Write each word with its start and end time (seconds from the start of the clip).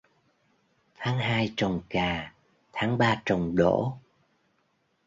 Tháng 0.95 1.17
hai 1.17 1.53
trồng 1.57 1.81
cà, 1.89 2.33
tháng 2.73 2.97
ba 2.97 3.21
trồng 3.25 3.55
đỗ. 3.55 3.93